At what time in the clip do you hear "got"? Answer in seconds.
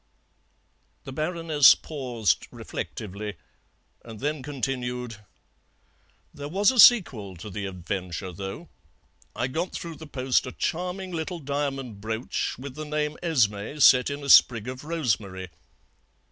9.45-9.73